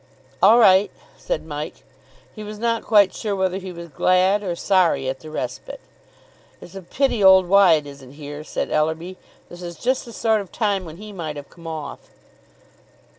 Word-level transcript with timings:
"All 0.41 0.57
right," 0.57 0.89
said 1.15 1.45
Mike. 1.45 1.83
He 2.35 2.43
was 2.43 2.57
not 2.57 2.81
quite 2.81 3.13
sure 3.13 3.35
whether 3.35 3.59
he 3.59 3.71
was 3.71 3.89
glad 3.89 4.41
or 4.41 4.55
sorry 4.55 5.07
at 5.07 5.19
the 5.19 5.29
respite. 5.29 5.79
"It's 6.59 6.73
a 6.73 6.81
pity 6.81 7.23
old 7.23 7.47
Wyatt 7.47 7.85
isn't 7.85 8.13
here," 8.13 8.43
said 8.43 8.71
Ellerby. 8.71 9.17
"This 9.47 9.61
is 9.61 9.75
just 9.75 10.05
the 10.05 10.11
sort 10.11 10.41
of 10.41 10.51
time 10.51 10.85
when 10.85 10.97
he 10.97 11.11
might 11.13 11.35
have 11.35 11.51
come 11.51 11.67
off." 11.67 12.09